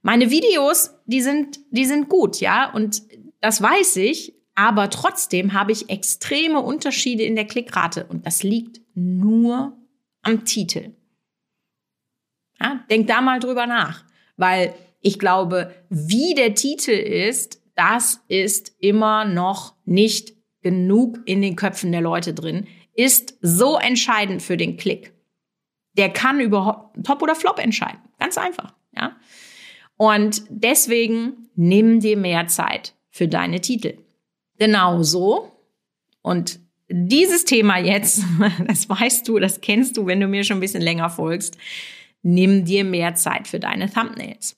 Meine 0.02 0.30
Videos, 0.30 0.94
die 1.06 1.20
sind, 1.20 1.60
die 1.70 1.84
sind 1.84 2.08
gut, 2.08 2.40
ja, 2.40 2.72
und 2.72 3.02
das 3.40 3.62
weiß 3.62 3.96
ich, 3.96 4.34
aber 4.54 4.90
trotzdem 4.90 5.52
habe 5.52 5.72
ich 5.72 5.88
extreme 5.88 6.60
Unterschiede 6.60 7.22
in 7.22 7.36
der 7.36 7.46
Klickrate 7.46 8.06
und 8.06 8.26
das 8.26 8.42
liegt 8.42 8.80
nur 8.94 9.76
am 10.22 10.44
Titel. 10.44 10.94
Ja, 12.60 12.84
denk 12.90 13.06
da 13.06 13.20
mal 13.20 13.38
drüber 13.38 13.66
nach, 13.66 14.04
weil 14.36 14.74
ich 15.00 15.18
glaube, 15.18 15.72
wie 15.90 16.34
der 16.34 16.54
Titel 16.54 16.90
ist, 16.90 17.62
das 17.76 18.20
ist 18.26 18.74
immer 18.80 19.24
noch 19.24 19.76
nicht 19.84 20.34
genug 20.62 21.20
in 21.24 21.40
den 21.40 21.54
Köpfen 21.54 21.92
der 21.92 22.00
Leute 22.00 22.34
drin, 22.34 22.66
ist 22.94 23.38
so 23.40 23.78
entscheidend 23.78 24.42
für 24.42 24.56
den 24.56 24.76
Klick. 24.76 25.12
Der 25.92 26.12
kann 26.12 26.40
überhaupt 26.40 27.04
Top 27.06 27.22
oder 27.22 27.36
Flop 27.36 27.60
entscheiden. 27.60 28.00
Ganz 28.18 28.36
einfach, 28.36 28.74
ja. 28.94 29.16
Und 29.98 30.44
deswegen 30.48 31.50
nimm 31.56 32.00
dir 32.00 32.16
mehr 32.16 32.46
Zeit 32.46 32.94
für 33.10 33.28
deine 33.28 33.60
Titel. 33.60 33.98
Genauso. 34.58 35.52
Und 36.22 36.60
dieses 36.88 37.44
Thema 37.44 37.78
jetzt, 37.78 38.22
das 38.66 38.88
weißt 38.88 39.28
du, 39.28 39.38
das 39.38 39.60
kennst 39.60 39.96
du, 39.96 40.06
wenn 40.06 40.20
du 40.20 40.28
mir 40.28 40.44
schon 40.44 40.58
ein 40.58 40.60
bisschen 40.60 40.82
länger 40.82 41.10
folgst, 41.10 41.58
nimm 42.22 42.64
dir 42.64 42.84
mehr 42.84 43.14
Zeit 43.16 43.48
für 43.48 43.60
deine 43.60 43.90
Thumbnails. 43.92 44.56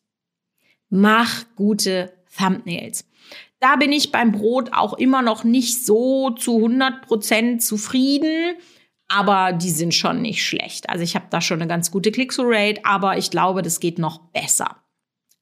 Mach 0.90 1.44
gute 1.56 2.12
Thumbnails. 2.36 3.06
Da 3.60 3.76
bin 3.76 3.92
ich 3.92 4.12
beim 4.12 4.32
Brot 4.32 4.72
auch 4.72 4.94
immer 4.94 5.22
noch 5.22 5.44
nicht 5.44 5.84
so 5.84 6.30
zu 6.30 6.56
100 6.56 7.06
Prozent 7.06 7.62
zufrieden, 7.62 8.56
aber 9.08 9.52
die 9.52 9.70
sind 9.70 9.94
schon 9.94 10.22
nicht 10.22 10.44
schlecht. 10.44 10.88
Also 10.88 11.02
ich 11.02 11.14
habe 11.14 11.26
da 11.30 11.40
schon 11.40 11.60
eine 11.60 11.68
ganz 11.68 11.90
gute 11.90 12.10
Click-through-Rate, 12.10 12.84
aber 12.84 13.18
ich 13.18 13.30
glaube, 13.30 13.62
das 13.62 13.80
geht 13.80 13.98
noch 13.98 14.18
besser. 14.32 14.76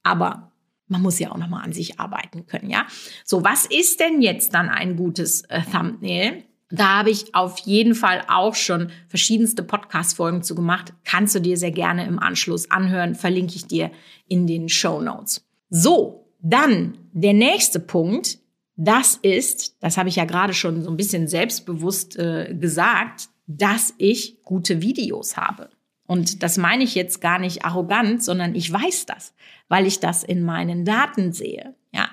Aber 0.02 0.52
man 0.88 1.02
muss 1.02 1.19
ja 1.19 1.31
auch 1.31 1.37
noch 1.37 1.49
mal 1.49 1.62
an 1.62 1.73
sich 1.73 2.00
arbeiten 2.00 2.47
können, 2.47 2.71
ja? 2.71 2.87
So, 3.25 3.45
was 3.45 3.67
ist 3.67 4.00
denn 4.00 4.23
jetzt 4.23 4.55
dann 4.55 4.69
ein 4.69 4.97
gutes 4.97 5.43
äh, 5.43 5.62
Thumbnail? 5.62 6.45
Da 6.71 6.99
habe 6.99 7.11
ich 7.11 7.35
auf 7.35 7.59
jeden 7.61 7.95
Fall 7.95 8.23
auch 8.28 8.55
schon 8.55 8.90
verschiedenste 9.09 9.62
Podcast-Folgen 9.62 10.43
zu 10.43 10.55
gemacht. 10.55 10.93
Kannst 11.05 11.35
du 11.35 11.40
dir 11.40 11.57
sehr 11.57 11.71
gerne 11.71 12.07
im 12.07 12.19
Anschluss 12.19 12.71
anhören, 12.71 13.14
verlinke 13.14 13.57
ich 13.57 13.67
dir 13.67 13.90
in 14.26 14.47
den 14.47 14.69
Show 14.69 15.00
Notes. 15.00 15.47
So, 15.71 16.31
dann 16.40 16.99
der 17.12 17.33
nächste 17.33 17.81
Punkt, 17.81 18.38
das 18.76 19.17
ist, 19.17 19.76
das 19.81 19.97
habe 19.97 20.09
ich 20.09 20.17
ja 20.17 20.25
gerade 20.25 20.52
schon 20.52 20.83
so 20.83 20.90
ein 20.90 20.97
bisschen 20.97 21.26
selbstbewusst 21.26 22.19
äh, 22.19 22.55
gesagt, 22.55 23.28
dass 23.47 23.95
ich 23.97 24.43
gute 24.45 24.83
Videos 24.83 25.37
habe. 25.37 25.71
Und 26.09 26.43
das 26.43 26.57
meine 26.57 26.85
ich 26.85 26.95
jetzt 26.95 27.21
gar 27.21 27.38
nicht 27.38 27.67
arrogant, 27.67 28.25
sondern 28.25 28.55
ich 28.55 28.73
weiß 28.73 29.05
das, 29.05 29.35
weil 29.69 29.87
ich 29.87 30.00
das 30.00 30.25
in 30.25 30.43
meinen 30.43 30.87
Daten 30.87 31.33
sehe. 31.33 31.75
Ja. 31.93 32.09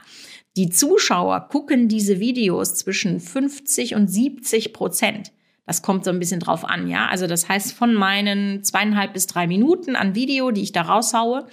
Die 0.58 0.70
Zuschauer 0.70 1.48
gucken 1.50 1.88
diese 1.88 2.20
Videos 2.20 2.76
zwischen 2.76 3.22
50 3.22 3.96
und 3.96 4.10
70 4.10 4.74
Prozent. 4.74 5.32
Das 5.66 5.82
kommt 5.82 6.04
so 6.04 6.12
ein 6.12 6.20
bisschen 6.20 6.42
drauf 6.42 6.66
an, 6.66 6.90
ja. 6.90 7.08
Also 7.08 7.26
das 7.26 7.48
heißt, 7.48 7.72
von 7.72 7.94
meinen 7.94 8.64
zweieinhalb 8.66 9.14
bis 9.14 9.28
drei 9.28 9.48
Minuten 9.48 9.96
an 9.96 10.14
Video, 10.14 10.52
die 10.52 10.62
ich 10.62 10.74
da 10.74 10.82
raushaue, 10.84 11.48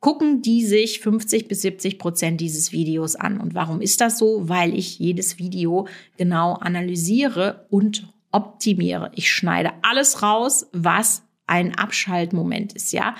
gucken 0.00 0.42
die 0.42 0.64
sich 0.64 0.98
50 1.00 1.46
bis 1.46 1.62
70 1.62 2.00
Prozent 2.00 2.40
dieses 2.40 2.72
Videos 2.72 3.14
an. 3.14 3.40
Und 3.40 3.54
warum 3.54 3.80
ist 3.80 4.00
das 4.00 4.18
so? 4.18 4.48
Weil 4.48 4.76
ich 4.76 4.98
jedes 4.98 5.38
Video 5.38 5.86
genau 6.16 6.54
analysiere 6.54 7.66
und 7.70 8.12
optimiere. 8.32 9.12
Ich 9.14 9.30
schneide 9.30 9.70
alles 9.82 10.22
raus, 10.22 10.66
was 10.72 11.25
ein 11.46 11.74
Abschaltmoment 11.74 12.72
ist, 12.72 12.92
ja. 12.92 13.14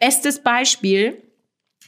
Bestes 0.00 0.42
Beispiel, 0.42 1.22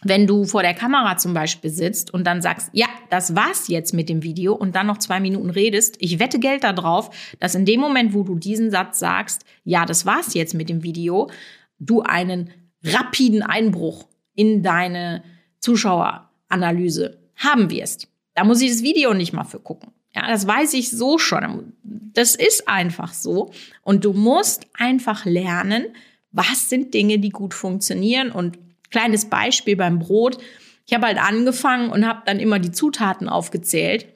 wenn 0.03 0.27
du 0.27 0.45
vor 0.45 0.63
der 0.63 0.75
Kamera 0.75 1.17
zum 1.17 1.35
Beispiel 1.35 1.71
sitzt 1.71 2.13
und 2.13 2.27
dann 2.27 2.43
sagst, 2.43 2.71
ja, 2.73 2.87
das 3.11 3.35
war's 3.35 3.69
jetzt 3.69 3.95
mit 3.95 4.09
dem 4.09 4.23
Video 4.23 4.55
und 4.55 4.75
dann 4.75 4.87
noch 4.87 4.99
zwei 4.99 5.21
Minuten 5.21 5.51
redest, 5.51 5.97
ich 6.01 6.19
wette 6.19 6.39
Geld 6.39 6.65
darauf, 6.65 7.35
dass 7.41 7.55
in 7.55 7.65
dem 7.65 7.81
Moment, 7.81 8.15
wo 8.15 8.23
du 8.23 8.37
diesen 8.37 8.71
Satz 8.71 8.99
sagst, 8.99 9.45
ja, 9.65 9.87
das 9.87 10.05
war's 10.05 10.35
jetzt 10.35 10.55
mit 10.55 10.69
dem 10.69 10.83
Video, 10.83 11.31
du 11.79 12.03
einen 12.03 12.51
rapiden 12.85 13.43
Einbruch 13.43 14.09
in 14.35 14.63
deine 14.63 15.23
Zuschaueranalyse 15.61 17.19
haben 17.37 17.71
wirst. 17.71 18.09
Da 18.35 18.45
muss 18.45 18.61
ich 18.61 18.71
das 18.71 18.83
Video 18.83 19.15
nicht 19.15 19.33
mal 19.33 19.45
für 19.45 19.61
gucken. 19.61 19.93
Ja, 20.17 20.27
das 20.29 20.47
weiß 20.47 20.75
ich 20.75 20.91
so 20.91 21.19
schon. 21.19 21.75
Das 21.83 22.35
ist 22.35 22.69
einfach 22.69 23.13
so. 23.13 23.53
Und 23.83 24.05
du 24.05 24.13
musst 24.13 24.67
einfach 24.75 25.25
lernen, 25.27 25.87
was 26.33 26.69
sind 26.69 26.95
Dinge, 26.95 27.19
die 27.19 27.29
gut 27.29 27.55
funktionieren. 27.55 28.33
Und 28.33 28.59
kleines 28.91 29.27
Beispiel 29.27 29.77
beim 29.77 29.99
Brot. 29.99 30.39
Ich 30.87 30.95
habe 30.95 31.07
halt 31.07 31.19
angefangen 31.19 31.91
und 31.91 32.07
habe 32.07 32.23
dann 32.25 32.41
immer 32.41 32.59
die 32.59 32.73
Zutaten 32.73 33.29
aufgezählt. 33.29 34.07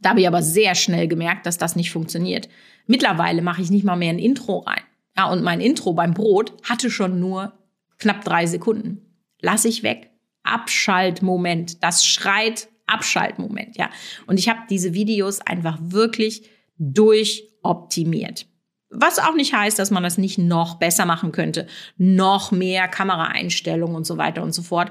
Da 0.00 0.10
habe 0.10 0.20
ich 0.20 0.26
aber 0.26 0.42
sehr 0.42 0.74
schnell 0.74 1.06
gemerkt, 1.06 1.44
dass 1.44 1.58
das 1.58 1.76
nicht 1.76 1.90
funktioniert. 1.90 2.48
Mittlerweile 2.86 3.42
mache 3.42 3.60
ich 3.60 3.70
nicht 3.70 3.84
mal 3.84 3.96
mehr 3.96 4.10
ein 4.10 4.18
Intro 4.18 4.58
rein. 4.58 4.82
Ja, 5.16 5.30
und 5.30 5.42
mein 5.42 5.60
Intro 5.60 5.92
beim 5.92 6.14
Brot 6.14 6.54
hatte 6.62 6.90
schon 6.90 7.20
nur 7.20 7.52
knapp 7.98 8.24
drei 8.24 8.46
Sekunden 8.46 9.10
lasse 9.40 9.68
ich 9.68 9.82
weg. 9.82 10.10
Abschaltmoment. 10.42 11.82
Das 11.82 12.06
schreit 12.06 12.68
Abschaltmoment, 12.90 13.76
ja. 13.76 13.90
Und 14.26 14.38
ich 14.38 14.48
habe 14.48 14.60
diese 14.68 14.94
Videos 14.94 15.40
einfach 15.40 15.78
wirklich 15.80 16.48
durchoptimiert. 16.78 18.46
Was 18.90 19.18
auch 19.18 19.34
nicht 19.34 19.54
heißt, 19.54 19.78
dass 19.78 19.90
man 19.90 20.02
das 20.02 20.18
nicht 20.18 20.38
noch 20.38 20.74
besser 20.74 21.06
machen 21.06 21.30
könnte. 21.30 21.66
Noch 21.96 22.50
mehr 22.50 22.88
Kameraeinstellungen 22.88 23.94
und 23.94 24.04
so 24.04 24.18
weiter 24.18 24.42
und 24.42 24.52
so 24.52 24.62
fort. 24.62 24.90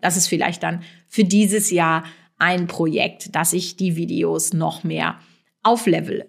Das 0.00 0.16
ist 0.16 0.28
vielleicht 0.28 0.62
dann 0.62 0.82
für 1.08 1.24
dieses 1.24 1.70
Jahr 1.70 2.04
ein 2.38 2.68
Projekt, 2.68 3.34
dass 3.34 3.52
ich 3.52 3.76
die 3.76 3.96
Videos 3.96 4.52
noch 4.52 4.84
mehr 4.84 5.18
auflevele. 5.62 6.28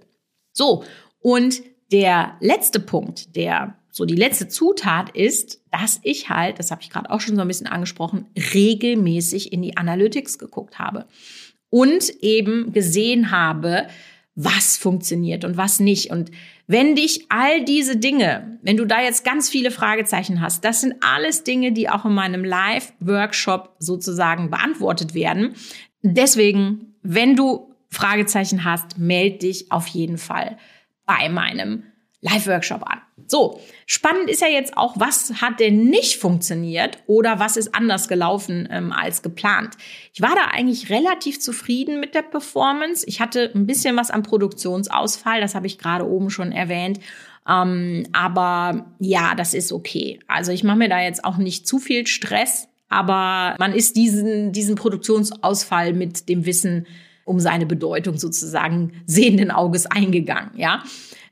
So. 0.51 0.83
Und 1.19 1.61
der 1.91 2.37
letzte 2.39 2.79
Punkt, 2.79 3.35
der 3.35 3.77
so 3.91 4.05
die 4.05 4.15
letzte 4.15 4.47
Zutat 4.47 5.09
ist, 5.15 5.61
dass 5.71 5.99
ich 6.03 6.29
halt, 6.29 6.59
das 6.59 6.71
habe 6.71 6.81
ich 6.81 6.89
gerade 6.89 7.09
auch 7.09 7.19
schon 7.21 7.35
so 7.35 7.41
ein 7.41 7.47
bisschen 7.47 7.67
angesprochen, 7.67 8.25
regelmäßig 8.53 9.51
in 9.51 9.61
die 9.61 9.77
Analytics 9.77 10.39
geguckt 10.39 10.79
habe 10.79 11.05
und 11.69 12.09
eben 12.21 12.73
gesehen 12.73 13.31
habe, 13.31 13.87
was 14.35 14.77
funktioniert 14.77 15.43
und 15.43 15.57
was 15.57 15.79
nicht. 15.79 16.09
Und 16.09 16.31
wenn 16.67 16.95
dich 16.95 17.25
all 17.29 17.65
diese 17.65 17.97
Dinge, 17.97 18.59
wenn 18.61 18.77
du 18.77 18.85
da 18.85 19.01
jetzt 19.01 19.25
ganz 19.25 19.49
viele 19.49 19.71
Fragezeichen 19.71 20.39
hast, 20.39 20.63
das 20.63 20.81
sind 20.81 20.95
alles 21.01 21.43
Dinge, 21.43 21.73
die 21.73 21.89
auch 21.89 22.05
in 22.05 22.13
meinem 22.13 22.45
Live-Workshop 22.45 23.75
sozusagen 23.79 24.49
beantwortet 24.49 25.13
werden. 25.13 25.55
Deswegen, 26.01 26.95
wenn 27.03 27.35
du 27.35 27.75
Fragezeichen 27.89 28.63
hast, 28.63 28.97
melde 28.97 29.39
dich 29.39 29.71
auf 29.71 29.87
jeden 29.87 30.17
Fall 30.17 30.57
bei 31.05 31.27
meinem 31.27 31.83
Live-Workshop 32.21 32.83
an. 32.83 33.01
So, 33.31 33.61
spannend 33.85 34.29
ist 34.29 34.41
ja 34.41 34.49
jetzt 34.49 34.75
auch, 34.75 34.95
was 34.99 35.41
hat 35.41 35.61
denn 35.61 35.85
nicht 35.85 36.17
funktioniert 36.17 36.97
oder 37.07 37.39
was 37.39 37.55
ist 37.55 37.73
anders 37.73 38.09
gelaufen 38.09 38.67
ähm, 38.69 38.91
als 38.91 39.21
geplant. 39.21 39.77
Ich 40.13 40.21
war 40.21 40.35
da 40.35 40.47
eigentlich 40.51 40.89
relativ 40.89 41.39
zufrieden 41.39 42.01
mit 42.01 42.13
der 42.13 42.23
Performance. 42.23 43.05
Ich 43.07 43.21
hatte 43.21 43.49
ein 43.55 43.65
bisschen 43.65 43.95
was 43.95 44.11
am 44.11 44.21
Produktionsausfall, 44.21 45.39
das 45.39 45.55
habe 45.55 45.65
ich 45.65 45.77
gerade 45.77 46.05
oben 46.05 46.29
schon 46.29 46.51
erwähnt. 46.51 46.99
Ähm, 47.47 48.05
aber 48.11 48.87
ja, 48.99 49.33
das 49.33 49.53
ist 49.53 49.71
okay. 49.71 50.19
Also 50.27 50.51
ich 50.51 50.65
mache 50.65 50.79
mir 50.79 50.89
da 50.89 51.01
jetzt 51.01 51.23
auch 51.23 51.37
nicht 51.37 51.65
zu 51.65 51.79
viel 51.79 52.07
Stress, 52.07 52.67
aber 52.89 53.55
man 53.59 53.71
ist 53.71 53.95
diesen, 53.95 54.51
diesen 54.51 54.75
Produktionsausfall 54.75 55.93
mit 55.93 56.27
dem 56.27 56.45
Wissen 56.45 56.85
um 57.23 57.39
seine 57.39 57.65
Bedeutung 57.65 58.17
sozusagen 58.17 58.91
sehenden 59.05 59.51
Auges 59.51 59.85
eingegangen, 59.85 60.51
ja. 60.57 60.83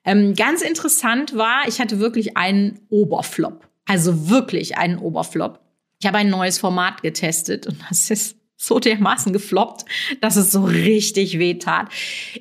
Ähm, 0.06 0.34
ganz 0.36 0.62
interessant 0.62 1.36
war, 1.36 1.68
ich 1.68 1.80
hatte 1.80 2.00
wirklich 2.00 2.38
einen 2.38 2.80
Oberflop. 2.90 3.68
Also 3.86 4.30
wirklich 4.30 4.78
einen 4.78 4.98
Oberflop. 4.98 5.60
Ich 6.00 6.08
habe 6.08 6.20
ein 6.20 6.30
neues 6.30 6.60
Format 6.60 7.02
getestet 7.02 7.68
und 7.68 7.78
das 7.90 8.10
ist 8.10 8.38
so 8.56 8.80
dermaßen 8.80 9.32
gefloppt, 9.34 9.86
dass 10.22 10.36
es 10.36 10.52
so 10.52 10.64
richtig 10.66 11.40
weh 11.40 11.56
tat. 11.56 11.88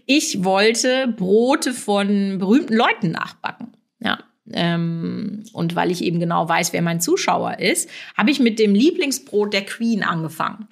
Ich 0.04 0.44
wollte 0.44 1.08
Brote 1.16 1.72
von 1.72 2.38
berühmten 2.38 2.74
Leuten 2.74 3.12
nachbacken. 3.12 3.76
Ja. 4.00 4.18
Ähm, 4.52 5.44
und 5.52 5.76
weil 5.76 5.90
ich 5.90 6.02
eben 6.02 6.20
genau 6.20 6.48
weiß, 6.48 6.72
wer 6.72 6.82
mein 6.82 7.00
Zuschauer 7.00 7.58
ist, 7.58 7.88
habe 8.16 8.30
ich 8.30 8.40
mit 8.40 8.58
dem 8.58 8.74
Lieblingsbrot 8.74 9.52
der 9.52 9.64
Queen 9.64 10.02
angefangen. 10.02 10.68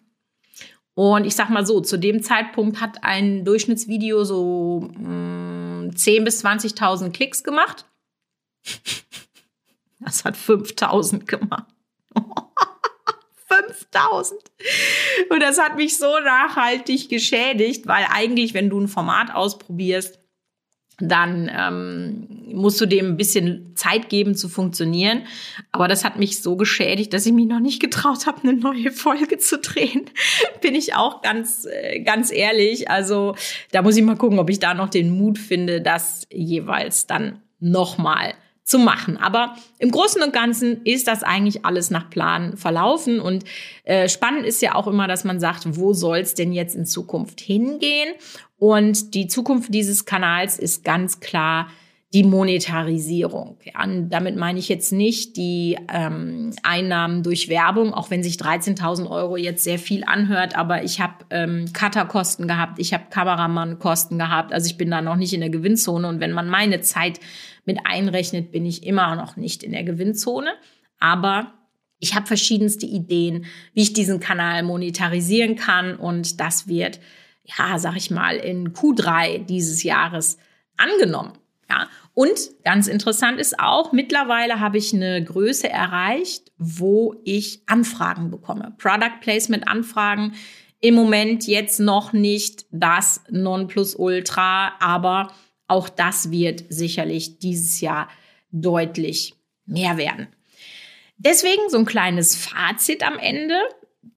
Und 0.95 1.27
ich 1.27 1.35
sag 1.35 1.51
mal 1.51 1.67
so, 1.67 1.81
zu 1.81 1.99
dem 1.99 2.23
Zeitpunkt 2.23 2.81
hat 2.81 3.05
ein 3.05 3.45
Durchschnittsvideo 3.45 4.25
so 4.25 4.89
mh, 4.99 5.56
10.000 5.93 6.25
bis 6.25 6.45
20.000 6.45 7.13
Klicks 7.13 7.45
gemacht. 7.45 7.85
Das 10.01 10.25
hat 10.25 10.37
5.000 10.37 11.25
gemacht. 11.25 11.67
5000. 13.49 14.41
Und 15.31 15.41
das 15.41 15.59
hat 15.59 15.77
mich 15.77 15.97
so 15.99 16.19
nachhaltig 16.21 17.09
geschädigt, 17.09 17.87
weil 17.87 18.07
eigentlich, 18.11 18.55
wenn 18.55 18.71
du 18.71 18.81
ein 18.81 18.89
Format 18.89 19.35
ausprobierst, 19.35 20.19
dann 20.99 21.51
ähm, 21.55 22.27
musst 22.55 22.81
du 22.81 22.87
dem 22.87 23.07
ein 23.07 23.17
bisschen 23.17 23.77
Zeit 23.77 24.09
geben 24.09 24.35
zu 24.35 24.49
funktionieren. 24.49 25.23
Aber 25.71 25.89
das 25.89 26.05
hat 26.05 26.19
mich 26.19 26.43
so 26.43 26.57
geschädigt, 26.57 27.13
dass 27.13 27.27
ich 27.27 27.33
mich 27.33 27.47
noch 27.47 27.61
nicht 27.61 27.81
getraut 27.81 28.27
habe, 28.27 28.43
eine 28.43 28.55
neue 28.55 28.91
Folge 28.91 29.39
zu 29.39 29.59
drehen. 29.59 30.07
Bin 30.63 30.75
ich 30.75 30.95
auch 30.95 31.21
ganz, 31.21 31.67
äh, 31.67 32.01
ganz 32.01 32.33
ehrlich. 32.33 32.91
Also 32.91 33.35
da 33.73 33.83
muss 33.83 33.97
ich 33.97 34.05
mal 34.05 34.17
gucken, 34.17 34.39
ob 34.39 34.49
ich 34.49 34.59
da 34.59 34.73
noch 34.73 34.89
den 34.89 35.11
Mut 35.11 35.39
finde, 35.39 35.83
das 35.83 36.27
jeweils 36.31 37.07
dann 37.07 37.43
nochmal 37.61 38.35
zu 38.67 38.81
machen. 38.81 39.17
Aber 39.17 39.55
im 39.79 39.93
Großen 39.93 40.21
und 40.23 40.33
Ganzen 40.33 40.83
ist 40.83 41.07
das 41.07 41.23
eigentlich 41.23 41.65
alles 41.65 41.91
nach 41.91 42.11
Plan 42.11 42.57
verlaufen. 42.57 43.21
Und 43.21 43.45
äh, 43.85 44.09
spannend 44.09 44.45
ist 44.45 44.61
ja 44.61 44.75
auch 44.75 44.89
immer, 44.89 45.07
dass 45.07 45.23
man 45.23 45.39
sagt, 45.39 45.77
wo 45.77 45.93
soll 45.93 46.19
es 46.19 46.35
denn 46.35 46.53
jetzt 46.53 46.75
in 46.75 46.85
Zukunft 46.85 47.41
hingehen? 47.41 48.13
Und 48.59 49.15
die 49.15 49.29
Zukunft 49.29 49.73
dieses 49.73 50.05
Kanals 50.05 50.59
ist 50.59 50.83
ganz 50.83 51.21
klar 51.21 51.69
die 52.17 52.25
Monetarisierung. 52.25 53.59
Ja, 53.63 53.87
damit 53.87 54.37
meine 54.37 54.59
ich 54.59 54.71
jetzt 54.71 54.91
nicht 54.91 55.37
die 55.37 55.77
ähm, 55.93 56.51
Einnahmen 56.63 57.23
durch 57.23 57.51
Werbung, 57.51 57.93
auch 57.93 58.09
wenn 58.09 58.23
sich 58.23 58.37
13.000 58.37 59.11
Euro 59.11 59.37
jetzt 59.37 59.63
sehr 59.63 59.79
viel 59.79 60.03
anhört, 60.03 60.57
aber 60.57 60.83
ich 60.83 60.99
habe 61.03 61.27
ähm, 61.29 61.67
Cutterkosten 61.75 62.49
gehabt, 62.49 62.79
ich 62.79 62.95
habe 62.95 63.05
Kameramannkosten 63.11 64.19
gehabt, 64.19 64.55
also 64.55 64.67
ich 64.67 64.79
bin 64.79 64.91
da 64.91 65.03
noch 65.03 65.17
nicht 65.17 65.35
in 65.35 65.41
der 65.41 65.51
Gewinnzone 65.51 66.09
und 66.09 66.19
wenn 66.19 66.33
man 66.33 66.49
meine 66.49 66.81
Zeit 66.81 67.21
mit 67.67 67.81
einrechnet, 67.85 68.51
bin 68.51 68.65
ich 68.65 68.87
immer 68.87 69.15
noch 69.15 69.37
nicht 69.37 69.63
in 69.63 69.73
der 69.73 69.85
Gewinnzone, 69.85 70.53
aber 70.99 71.53
ich 71.99 72.15
habe 72.15 72.25
verschiedenste 72.25 72.87
Ideen, 72.87 73.45
wie 73.75 73.83
ich 73.83 73.93
diesen 73.93 74.21
Kanal 74.21 74.63
monetarisieren 74.63 75.57
kann 75.57 75.97
und 75.97 76.41
das 76.41 76.67
wird, 76.67 76.99
ja, 77.45 77.79
sag 77.79 77.95
ich 77.99 78.11
mal, 78.11 78.37
in 78.37 78.73
Q3 78.73 79.45
dieses 79.45 79.83
Jahres 79.83 80.39
angenommen. 80.79 81.35
Ja, 81.69 81.89
und 82.17 82.39
ganz 82.65 82.87
interessant 82.87 83.39
ist 83.39 83.61
auch, 83.61 83.93
mittlerweile 83.93 84.59
habe 84.59 84.79
ich 84.79 84.95
eine 84.95 85.23
Größe 85.23 85.69
erreicht, 85.69 86.51
wo 86.57 87.15
ich 87.25 87.61
Anfragen 87.67 88.31
bekomme. 88.31 88.75
Product 88.79 89.21
Placement 89.21 89.69
Anfragen. 89.69 90.33
Im 90.81 90.95
Moment 90.95 91.47
jetzt 91.47 91.79
noch 91.79 92.15
nicht 92.15 92.65
das 92.71 93.21
Nonplusultra, 93.29 94.73
aber 94.81 95.31
auch 95.69 95.91
das 95.91 96.31
wird 96.31 96.65
sicherlich 96.71 97.39
dieses 97.39 97.83
Jahr 97.83 98.09
deutlich 98.51 99.35
mehr 99.67 99.99
werden. 99.99 100.29
Deswegen 101.19 101.69
so 101.69 101.77
ein 101.77 101.85
kleines 101.85 102.35
Fazit 102.35 103.07
am 103.07 103.19
Ende 103.19 103.61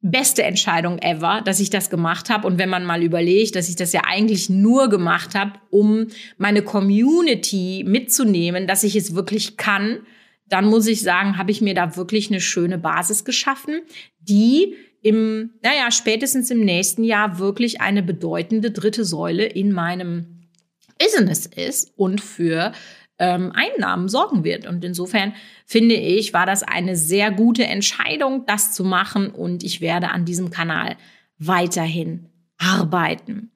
beste 0.01 0.43
Entscheidung 0.43 0.99
ever, 0.99 1.41
dass 1.43 1.59
ich 1.59 1.69
das 1.69 1.89
gemacht 1.89 2.29
habe. 2.29 2.47
Und 2.47 2.57
wenn 2.57 2.69
man 2.69 2.85
mal 2.85 3.03
überlegt, 3.03 3.55
dass 3.55 3.69
ich 3.69 3.75
das 3.75 3.93
ja 3.93 4.01
eigentlich 4.05 4.49
nur 4.49 4.89
gemacht 4.89 5.35
habe, 5.35 5.53
um 5.69 6.07
meine 6.37 6.61
Community 6.61 7.83
mitzunehmen, 7.87 8.67
dass 8.67 8.83
ich 8.83 8.95
es 8.95 9.15
wirklich 9.15 9.57
kann, 9.57 9.99
dann 10.47 10.65
muss 10.65 10.87
ich 10.87 11.01
sagen, 11.01 11.37
habe 11.37 11.51
ich 11.51 11.61
mir 11.61 11.73
da 11.73 11.95
wirklich 11.95 12.29
eine 12.29 12.41
schöne 12.41 12.77
Basis 12.77 13.23
geschaffen, 13.23 13.81
die 14.19 14.75
im, 15.01 15.51
naja, 15.61 15.91
spätestens 15.91 16.51
im 16.51 16.61
nächsten 16.61 17.03
Jahr 17.03 17.39
wirklich 17.39 17.81
eine 17.81 18.03
bedeutende 18.03 18.71
dritte 18.71 19.05
Säule 19.05 19.45
in 19.45 19.71
meinem 19.71 20.49
Business 20.97 21.45
ist 21.45 21.93
und 21.95 22.19
für 22.19 22.73
ähm, 23.19 23.51
Einnahmen 23.53 24.07
sorgen 24.07 24.43
wird. 24.43 24.65
Und 24.65 24.83
insofern 24.83 25.33
finde 25.65 25.95
ich, 25.95 26.33
war 26.33 26.45
das 26.45 26.63
eine 26.63 26.95
sehr 26.95 27.31
gute 27.31 27.65
Entscheidung, 27.65 28.45
das 28.47 28.73
zu 28.73 28.83
machen. 28.83 29.29
Und 29.29 29.63
ich 29.63 29.81
werde 29.81 30.09
an 30.09 30.25
diesem 30.25 30.49
Kanal 30.49 30.95
weiterhin 31.37 32.29
arbeiten. 32.57 33.51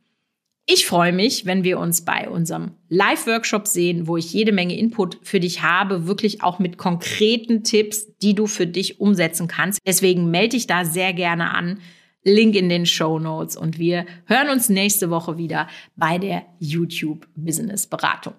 Ich 0.66 0.86
freue 0.86 1.12
mich, 1.12 1.46
wenn 1.46 1.66
wir 1.66 1.78
uns 1.78 2.06
bei 2.06 2.30
unserem 2.30 2.72
Live-Workshop 2.88 3.68
sehen, 3.68 4.08
wo 4.08 4.16
ich 4.16 4.32
jede 4.32 4.54
Menge 4.54 4.78
Input 4.78 5.20
für 5.22 5.42
dich 5.42 5.62
habe, 5.62 6.08
wirklich 6.08 6.42
auch 6.42 6.58
mit 6.58 6.78
konkreten 6.78 7.66
Tipps, 7.66 8.16
die 8.20 8.34
du 8.34 8.48
für 8.48 8.66
dich 8.66 9.02
umsetzen 9.02 9.50
kannst. 9.50 9.80
Deswegen 9.86 10.32
melde 10.32 10.56
dich 10.56 10.68
da 10.68 10.86
sehr 10.86 11.12
gerne 11.14 11.54
an. 11.54 11.80
Link 12.24 12.56
in 12.56 12.70
den 12.70 12.86
Show 12.86 13.20
Notes 13.20 13.58
und 13.58 13.78
wir 13.78 14.06
hören 14.26 14.48
uns 14.50 14.70
nächste 14.70 15.10
Woche 15.10 15.38
wieder 15.38 15.68
bei 15.98 16.18
der 16.18 16.44
YouTube 16.60 17.28
Business 17.36 17.86
Beratung. 17.86 18.34